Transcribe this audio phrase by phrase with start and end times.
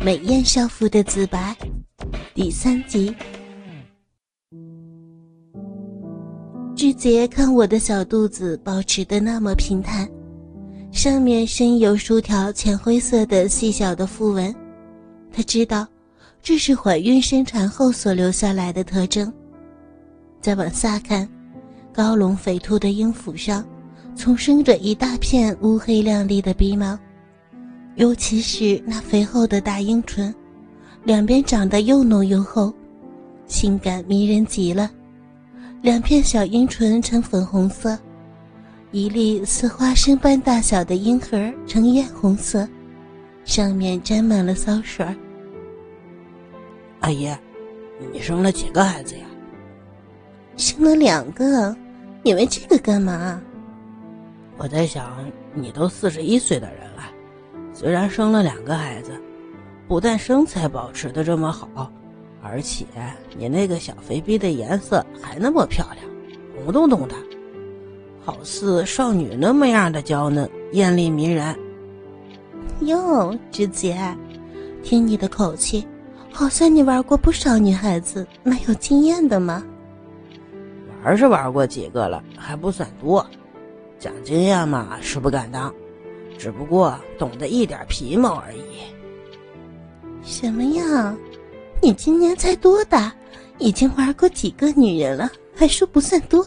[0.00, 1.56] 美艳少妇的自白
[2.34, 3.14] 第三集。
[6.76, 10.08] 志杰看我的小肚子保持的那么平坦，
[10.92, 14.54] 上面深有数条浅灰色的细小的符文，
[15.32, 15.86] 他知道
[16.42, 19.32] 这是怀孕生产后所留下来的特征。
[20.40, 21.28] 再往下看，
[21.92, 23.66] 高隆肥凸的阴府上，
[24.14, 26.96] 丛生着一大片乌黑亮丽的鼻毛。
[27.96, 30.34] 尤其是那肥厚的大阴唇，
[31.04, 32.72] 两边长得又浓又厚，
[33.46, 34.90] 性感迷人极了。
[35.80, 37.98] 两片小阴唇呈粉红色，
[38.92, 42.68] 一粒似花生般大小的阴核呈艳红色，
[43.46, 45.06] 上面沾满了骚水。
[47.00, 47.34] 阿姨，
[48.12, 49.24] 你生了几个孩子呀？
[50.58, 51.74] 生了两个。
[52.22, 53.40] 你问这个干嘛？
[54.58, 56.84] 我在想，你都四十一岁的人。
[57.78, 59.12] 虽然生了两个孩子，
[59.86, 61.92] 不但身材保持的这么好，
[62.42, 62.86] 而且
[63.36, 66.06] 你那个小肥逼的颜色还那么漂亮，
[66.64, 67.14] 红彤彤的，
[68.24, 71.54] 好似少女那么样的娇嫩艳丽迷人。
[72.80, 73.94] 哟，志杰，
[74.82, 75.86] 听你的口气，
[76.32, 79.62] 好像你玩过不少女孩子，蛮有经验的嘛。
[81.04, 83.24] 玩是玩过几个了，还不算多，
[83.98, 85.70] 讲经验嘛是不敢当。
[86.38, 88.60] 只不过懂得一点皮毛而已。
[90.22, 91.16] 什么呀？
[91.82, 93.14] 你今年才多大？
[93.58, 96.46] 已经玩过几个女人了，还说不算多？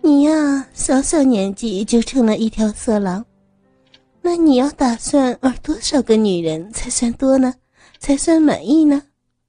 [0.00, 3.24] 你呀，小小年纪就成了一条色狼。
[4.22, 7.54] 那你要打算玩多少个女人才算多呢？
[7.98, 9.02] 才算满意呢？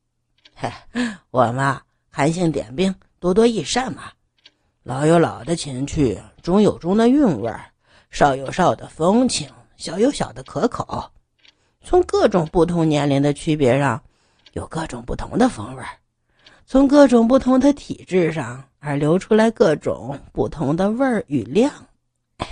[0.56, 0.70] 嘿，
[1.31, 4.03] 我嘛，韩信点兵，多多益善嘛。
[4.84, 7.66] 老有老的情趣，中有中的韵味儿。
[8.18, 11.08] 少有少的风情，小有小的可口。
[11.84, 14.02] 从各种不同年龄的区别上，
[14.54, 15.84] 有各种不同的风味
[16.66, 21.72] 从各种不同的体质上，而流出来各种不同的味儿与量。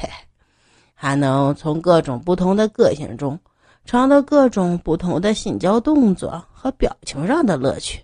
[0.93, 3.39] 还能从各种不同的个性中，
[3.85, 7.99] 尝到各种不同的性交动作和表情上的乐趣，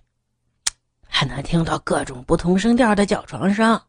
[1.07, 3.79] 还能听到各种不同声调的叫床声。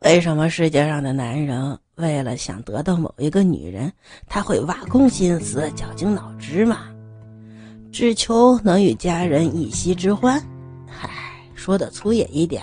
[0.00, 1.78] 为什么世界上的男人？
[1.94, 3.90] 为了想得到某一个女人，
[4.26, 6.80] 他会挖空心思、绞尽脑汁嘛，
[7.90, 10.38] 只求能与家人一夕之欢。
[10.86, 11.08] 嗨，
[11.54, 12.62] 说的粗野一点，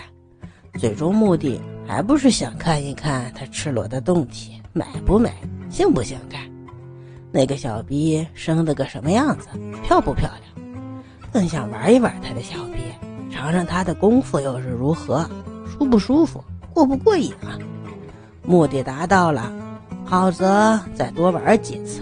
[0.77, 5.33] 最终目的还不是想看一看他赤裸的胴体美不美、
[5.71, 6.39] 性不性感，
[7.31, 9.47] 那个小逼生的个什么样子、
[9.83, 10.77] 漂不漂亮，
[11.31, 12.79] 更想玩一玩他的小逼，
[13.31, 15.27] 尝尝他的功夫又是如何，
[15.65, 16.43] 舒不舒服、
[16.73, 17.53] 过不过瘾啊？
[18.41, 19.53] 目的达到了，
[20.03, 22.01] 好则再多玩几次，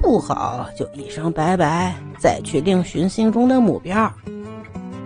[0.00, 4.10] 不好就一声拜拜，再去另寻心中的目标。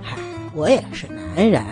[0.02, 0.18] 嗨，
[0.54, 1.64] 我也是男人，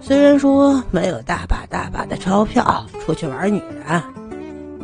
[0.00, 4.02] 虽然说没有大把大把的钞票出去玩女人，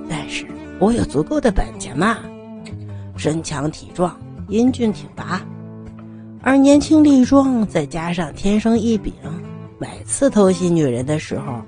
[0.09, 0.47] 但是
[0.79, 2.17] 我有足够的本钱嘛，
[3.17, 4.17] 身强体壮，
[4.49, 5.43] 英俊挺拔，
[6.41, 9.13] 而年轻力壮，再加上天生异禀，
[10.07, 11.61] 每次偷袭女人的时候，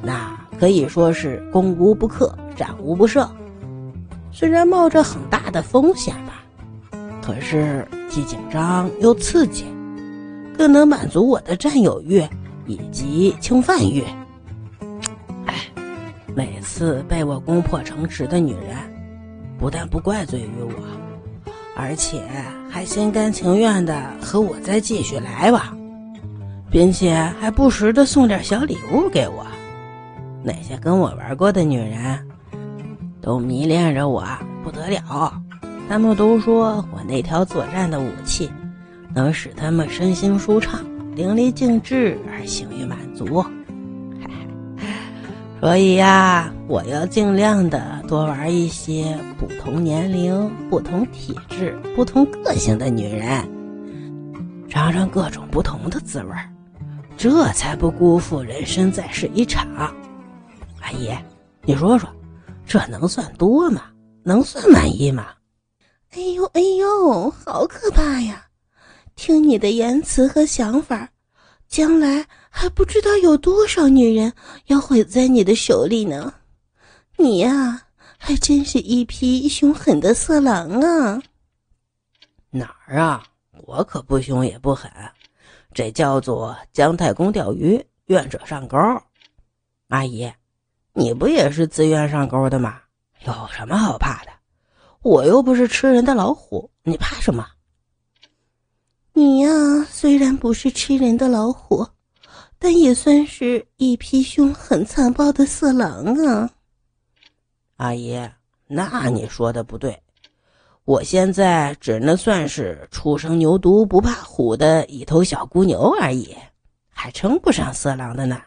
[0.00, 0.38] 那。
[0.60, 3.28] 可以说是攻无不克，战无不胜。
[4.30, 6.44] 虽然冒着很大的风险吧，
[7.20, 9.64] 可是既紧张又刺激，
[10.56, 12.24] 更能满足我的占有欲
[12.68, 14.04] 以及侵犯欲。
[15.46, 15.66] 哎，
[16.32, 18.76] 每次被我攻破城池的女人，
[19.58, 22.22] 不但不怪罪于我，而且
[22.70, 25.76] 还心甘情愿的和我再继续来往，
[26.72, 29.46] 并且还不时的送点小礼物给我。
[30.42, 32.18] 那些跟我玩过的女人，
[33.20, 34.24] 都迷恋着我
[34.64, 35.32] 不得了。
[35.88, 38.50] 他们都说我那条作战的武器，
[39.14, 40.80] 能使他们身心舒畅、
[41.14, 43.44] 淋漓尽致而性欲满足。
[45.60, 53.46] 所以呀，我要尽量的多玩一些不同年龄、不同体质、不同个性的女人，
[54.68, 56.30] 尝尝各种不同的滋味
[57.16, 59.66] 这才不辜负人生在世一场。
[60.80, 61.16] 阿姨，
[61.62, 62.08] 你说说，
[62.66, 63.84] 这能算多吗？
[64.24, 65.28] 能算满意吗？
[66.10, 68.46] 哎呦哎呦，好可怕呀！
[69.14, 71.08] 听你的言辞和想法，
[71.68, 74.32] 将来还不知道有多少女人
[74.66, 76.34] 要毁在你的手里呢。
[77.16, 77.82] 你呀，
[78.18, 81.22] 还真是一匹凶狠的色狼啊！
[82.50, 83.22] 哪儿啊？
[83.64, 84.90] 我可不凶也不狠，
[85.74, 88.76] 这叫做姜太公钓鱼，愿者上钩。
[89.88, 90.32] 阿姨。
[90.94, 92.78] 你不也是自愿上钩的吗？
[93.24, 94.30] 有什么好怕的？
[95.00, 97.46] 我又不是吃人的老虎，你怕什么？
[99.14, 99.48] 你呀，
[99.88, 101.88] 虽然不是吃人的老虎，
[102.58, 106.50] 但也算是一匹凶狠残暴的色狼啊！
[107.76, 108.20] 阿姨，
[108.66, 110.02] 那你说的不对，
[110.84, 116.36] 我现在只能算是初生牛犊不怕虎的一头小牯牛而已，
[116.88, 118.40] 还称不上色狼的呢。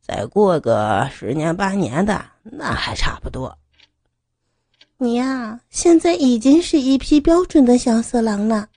[0.00, 3.56] 再过个十年八年的，那还差不多。
[4.96, 8.68] 你呀，现在已经是一匹标准的小色狼了。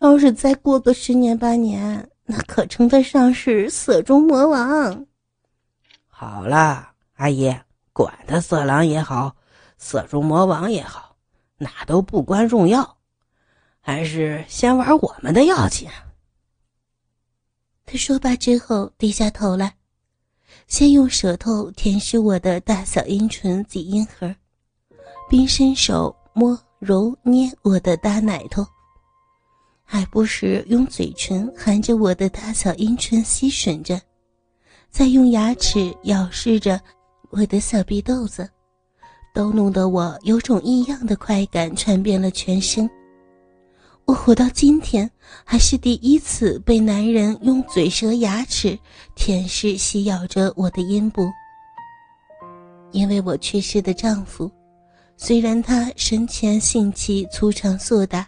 [0.00, 5.06] 要是再过个十年八年，那可称得上是色中魔王。
[6.08, 7.56] 好了，阿姨，
[7.94, 9.34] 管他色狼也好，
[9.78, 11.07] 色中魔王也好，
[11.58, 12.96] 哪都不关重要，
[13.80, 15.88] 还是先玩我们的要紧。
[17.84, 19.74] 他说罢之后，低下头来，
[20.66, 24.34] 先用舌头舔舐我的大小阴唇及阴核，
[25.28, 28.66] 并伸手摸揉捏我的大奶头。
[29.82, 33.98] 还不时用嘴唇含着我的大小阴唇吸吮着，
[34.90, 36.78] 再用牙齿咬噬着
[37.30, 38.48] 我的小鼻豆子，
[39.38, 42.90] 都弄得我有种异样的快感传遍了全身。
[44.04, 45.08] 我活到今天
[45.44, 48.76] 还是第一次被男人用嘴舌牙齿
[49.14, 51.30] 舔舐吸咬着我的阴部。
[52.90, 54.50] 因为我去世的丈夫，
[55.16, 58.26] 虽然他生前性器粗长硕大。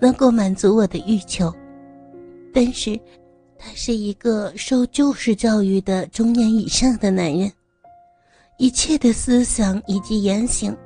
[0.00, 1.54] 能够满足我的欲求，
[2.54, 2.98] 但是，
[3.58, 7.52] 他是一个受旧式教育的中年以上的男人，
[8.60, 10.76] 一切的思想以及言行，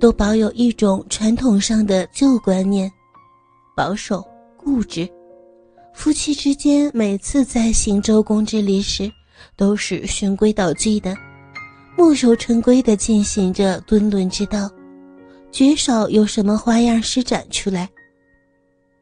[0.00, 2.90] 都保有一种传统上的旧观念，
[3.76, 4.26] 保守
[4.56, 5.08] 固执。
[5.94, 9.08] 夫妻之间每次在行周公之礼时，
[9.56, 11.16] 都是循规蹈矩的，
[11.96, 14.68] 墨守成规的进行着敦伦之道，
[15.52, 17.88] 绝少有什么花样施展出来。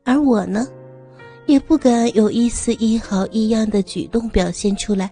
[0.05, 0.69] 而我呢，
[1.46, 5.11] 也不敢有一丝一毫异样的举动表现出来，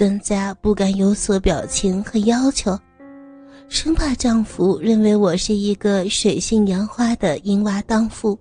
[0.00, 2.74] 更加不敢有所表情和要求，
[3.68, 8.38] 生怕丈夫认为我是一个水性杨花的淫娃荡妇。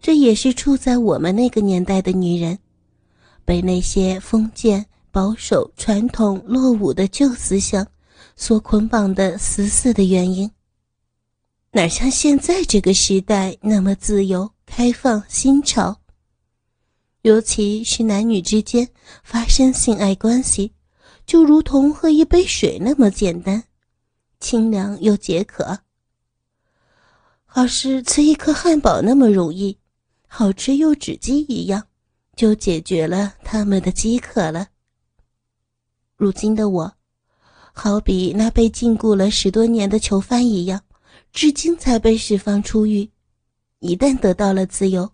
[0.00, 2.58] 这也是处在我们那个年代的女人，
[3.44, 4.82] 被那些封建、
[5.12, 7.86] 保守、传统、落伍的旧思想
[8.34, 10.50] 所捆绑的死死的原因。
[11.70, 15.94] 哪像现在这个时代那么自由、开放、新潮？
[17.24, 18.86] 尤其是男女之间
[19.22, 20.74] 发生性爱关系，
[21.24, 23.64] 就如同喝一杯水那么简单，
[24.40, 25.78] 清凉又解渴，
[27.46, 29.78] 好似吃一颗汉堡那么容易，
[30.26, 31.86] 好吃又止饥一样，
[32.36, 34.68] 就解决了他们的饥渴了。
[36.16, 36.92] 如今的我，
[37.72, 40.82] 好比那被禁锢了十多年的囚犯一样。
[41.32, 43.10] 至今才被释放出狱，
[43.78, 45.10] 一旦得到了自由，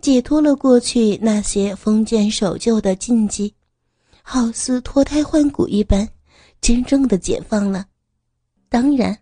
[0.00, 3.52] 解脱了过去那些封建守旧的禁忌，
[4.22, 6.08] 好似脱胎换骨一般，
[6.60, 7.84] 真正的解放了。
[8.68, 9.16] 当然，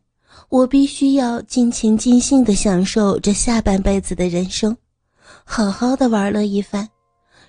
[0.48, 4.76] 我必须要尽情尽兴的享受这下半辈子的人生，
[5.44, 6.88] 好好的玩乐一番，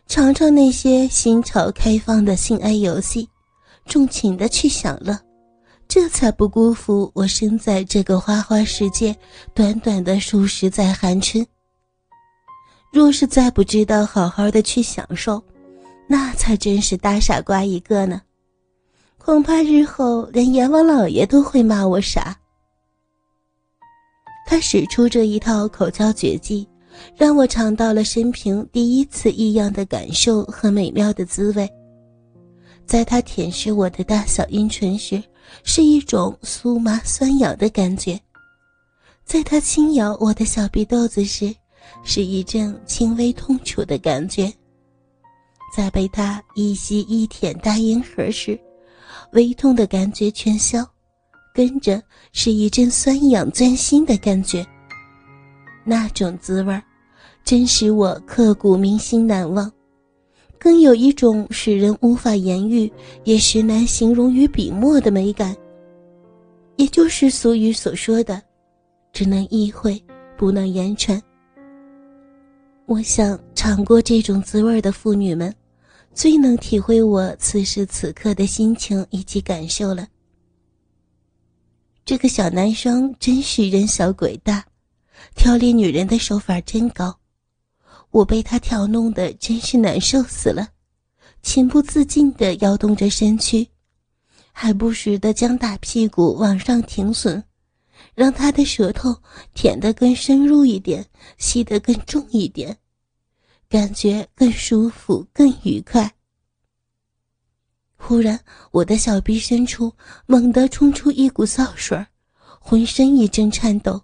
[0.07, 3.27] 尝尝那些新潮开放的性爱游戏，
[3.85, 5.19] 纵情的去享乐。
[5.87, 9.15] 这才不辜负我生在这个花花世界
[9.53, 11.45] 短短的数十载寒春。
[12.95, 15.43] 若是再不知道好好的去享受，
[16.07, 18.21] 那才真是大傻瓜一个呢。
[19.17, 22.33] 恐怕日后连阎王老爷都会骂我傻。
[24.47, 26.65] 他使出这一套口交绝技，
[27.17, 31.69] 让我尝到了生平第一次异样的感受和美妙的滋味。
[32.85, 35.21] 在他舔舐我的大小阴唇时，
[35.65, 38.17] 是一种酥麻酸痒的感觉；
[39.25, 41.53] 在他轻咬我的小鼻豆子时，
[42.03, 44.51] 是一阵轻微痛楚的感觉；
[45.75, 48.59] 在被他一吸一舔大阴核时，
[49.33, 50.85] 微痛的感觉全消，
[51.53, 52.01] 跟着
[52.31, 54.65] 是一阵酸痒钻心的感觉。
[55.83, 56.81] 那种滋味
[57.43, 59.71] 真使我刻骨铭心难忘。
[60.57, 62.91] 更有一种使人无法言喻，
[63.23, 65.55] 也实难形容于笔墨的美感，
[66.77, 68.41] 也就是俗语所说的
[69.13, 70.01] “只能意会，
[70.35, 71.21] 不能言传”。
[72.87, 75.53] 我想尝过这种滋味的妇女们，
[76.13, 80.07] 最能体会我此时此刻的心情以及感受了。
[82.05, 84.63] 这个小男生真是人小鬼大，
[85.33, 87.17] 挑理女人的手法真高。
[88.11, 90.69] 我被他挑弄得真是难受死了，
[91.41, 93.67] 情不自禁地摇动着身躯，
[94.51, 97.41] 还不时地将大屁股往上挺耸，
[98.15, 99.15] 让他的舌头
[99.53, 101.05] 舔得更深入一点，
[101.37, 102.77] 吸得更重一点，
[103.69, 106.15] 感觉更舒服、更愉快。
[107.97, 108.39] 忽然，
[108.71, 109.91] 我的小臂深处
[110.25, 112.05] 猛地冲出一股骚水
[112.37, 114.01] 浑身一阵颤抖，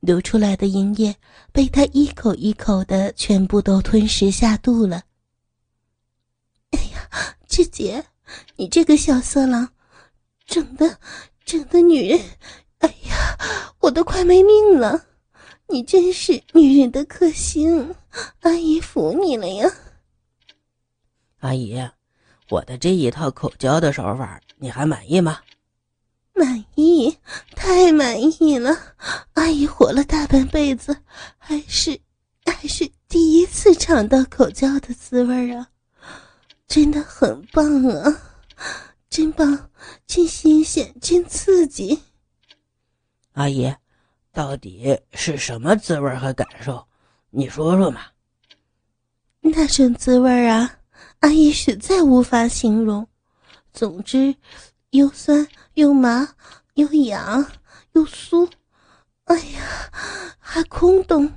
[0.00, 1.14] 流出来的银液
[1.52, 5.02] 被他一口一口的全部都吞食下肚了。
[6.70, 7.08] 哎呀，
[7.48, 8.04] 志杰，
[8.56, 9.70] 你这个小色狼，
[10.44, 10.98] 整的，
[11.44, 12.20] 整的女人，
[12.78, 13.13] 哎呀，
[13.84, 15.04] 我都快没命了！
[15.68, 17.94] 你真是女人的克星，
[18.40, 19.70] 阿姨服你了呀，
[21.40, 21.78] 阿姨。
[22.48, 25.40] 我的这一套口交的手法，你还满意吗？
[26.32, 27.18] 满意，
[27.54, 28.74] 太满意了！
[29.34, 30.96] 阿姨活了大半辈子，
[31.36, 32.00] 还是
[32.46, 35.68] 还是第一次尝到口交的滋味啊！
[36.66, 38.22] 真的很棒啊，
[39.10, 39.70] 真棒，
[40.06, 42.00] 真新鲜，真刺激！
[43.34, 43.74] 阿姨，
[44.32, 46.86] 到底是什么滋味和感受？
[47.30, 48.02] 你说说嘛。
[49.40, 50.78] 那种滋味啊！
[51.18, 53.08] 阿姨实在无法形容，
[53.72, 54.36] 总之，
[54.90, 56.28] 又酸又麻
[56.74, 57.44] 又痒
[57.92, 58.48] 又酥，
[59.24, 59.90] 哎呀，
[60.38, 61.32] 还空洞。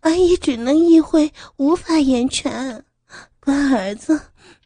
[0.00, 2.82] 阿姨只能意会，无法言传。
[3.40, 4.18] 乖儿子，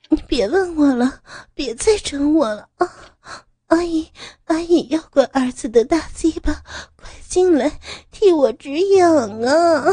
[0.08, 1.20] 你别问我了，
[1.52, 2.88] 别再整我了啊！
[3.66, 4.06] 阿姨，
[4.44, 6.62] 阿姨要管儿子的大鸡巴，
[6.96, 7.80] 快进来，
[8.10, 9.84] 替我止痒啊！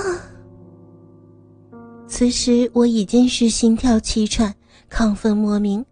[2.07, 4.53] 此时我已经是心跳气喘。
[4.91, 5.83] 亢奋莫名，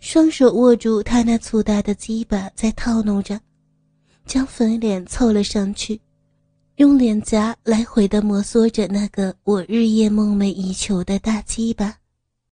[0.00, 3.38] 双手握住他那粗大的鸡巴在套弄着，
[4.24, 6.00] 将粉脸凑了上去，
[6.76, 11.98] 用脸颊来回的摩挲着那个我日夜梦寐以求的大鸡巴。